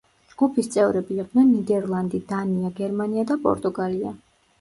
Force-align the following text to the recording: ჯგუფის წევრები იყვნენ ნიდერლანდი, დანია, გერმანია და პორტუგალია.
ჯგუფის 0.29 0.69
წევრები 0.75 1.17
იყვნენ 1.23 1.45
ნიდერლანდი, 1.57 2.21
დანია, 2.31 2.71
გერმანია 2.81 3.27
და 3.33 3.39
პორტუგალია. 3.45 4.15